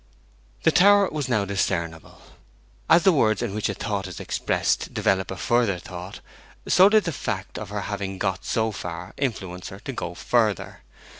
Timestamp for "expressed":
4.19-4.95